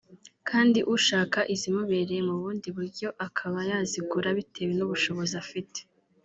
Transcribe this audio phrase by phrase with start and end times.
[0.49, 5.79] kandi ushaka izimubereye mu bundi buryo akaba yazigura bitewe n’ubushobozi afite